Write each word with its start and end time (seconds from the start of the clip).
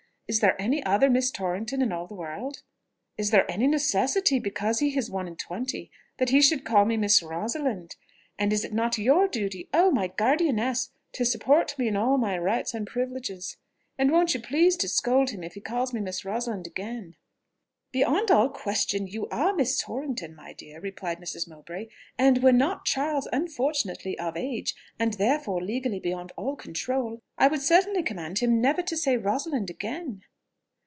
Is 0.27 0.39
there 0.39 0.55
any 0.61 0.81
other 0.85 1.09
Miss 1.09 1.29
Torrington 1.29 1.81
in 1.81 1.91
all 1.91 2.07
the 2.07 2.15
world?... 2.15 2.63
Is 3.17 3.31
there 3.31 3.45
any 3.51 3.67
necessity, 3.67 4.39
because 4.39 4.79
he 4.79 4.97
is 4.97 5.11
one 5.11 5.27
and 5.27 5.37
twenty, 5.37 5.91
that 6.19 6.29
he 6.29 6.41
should 6.41 6.63
call 6.63 6.85
me 6.85 6.95
Miss 6.95 7.21
Rosalind?... 7.21 7.97
And 8.39 8.53
is 8.53 8.63
it 8.63 8.71
not 8.71 8.97
your 8.97 9.27
duty, 9.27 9.67
oh! 9.73 9.91
my 9.91 10.07
guardianess! 10.07 10.91
to 11.11 11.25
support 11.25 11.77
me 11.77 11.89
in 11.89 11.97
all 11.97 12.17
my 12.17 12.37
rights 12.37 12.73
and 12.73 12.87
privileges? 12.87 13.57
And 13.97 14.09
won't 14.09 14.33
you 14.33 14.39
please 14.39 14.77
to 14.77 14.87
scold 14.87 15.31
him 15.31 15.43
if 15.43 15.55
he 15.55 15.59
calls 15.59 15.91
me 15.93 15.99
Miss 15.99 16.23
Rosalind 16.23 16.65
again?" 16.65 17.17
"Beyond 17.93 18.31
all 18.31 18.47
question 18.47 19.05
you 19.05 19.27
are 19.31 19.53
Miss 19.53 19.77
Torrington, 19.77 20.33
my 20.33 20.53
dear," 20.53 20.79
replied 20.79 21.19
Mrs. 21.19 21.45
Mowbray; 21.45 21.87
"and 22.17 22.41
were 22.41 22.53
not 22.53 22.85
Charles 22.85 23.27
unfortunately 23.33 24.17
of 24.17 24.37
age, 24.37 24.73
and 24.97 25.15
therefore 25.15 25.61
legally 25.61 25.99
beyond 25.99 26.31
all 26.37 26.55
control, 26.55 27.21
I 27.37 27.49
would 27.49 27.59
certainly 27.61 28.01
command 28.01 28.39
him 28.39 28.61
never 28.61 28.81
to 28.81 28.95
say 28.95 29.17
Rosalind 29.17 29.69
again." 29.69 30.21